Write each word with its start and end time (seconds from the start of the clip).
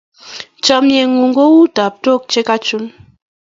Chamyengun 0.63 1.31
ko 1.37 1.43
u 1.57 1.61
taptok 1.75 2.21
che 2.31 2.41
ka 2.47 2.55
chun 2.65 2.83